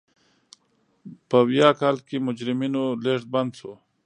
[1.29, 3.73] په ویاه کال کې مجرمینو لېږد بند شو.